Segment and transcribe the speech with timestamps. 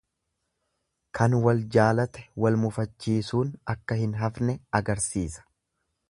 [1.17, 5.47] Kan wal jaalate wal mufachiisuun akka hin hafne agarsiisa.